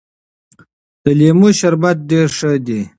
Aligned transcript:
د 1.03 1.05
لیمو 1.19 1.49
شربت 1.59 1.97
ډېر 2.11 2.27
ښه 2.37 2.51
دی. 2.65 2.81